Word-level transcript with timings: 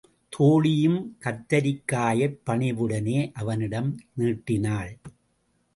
தோழியும் 0.29 1.17
கத்தரிகையைப் 1.19 2.39
பணிவுடனே 2.45 3.31
அவனிடம் 3.33 3.99
நீட்டினாள். 4.13 4.97